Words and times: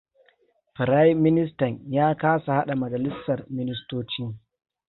Firayim 0.77 1.19
ministan 1.25 1.79
ya 1.97 2.09
kasa 2.25 2.53
hada 2.57 2.75
majalisar 2.85 3.45
ministoci. 3.59 4.23